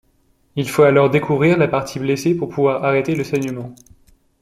[0.55, 3.75] Il faut alors découvrir la partie blessée pour pouvoir arrêter le saignement.